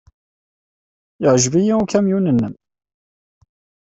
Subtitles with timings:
[1.21, 2.53] Yeɛjeb-iyi ukamyun-nnem.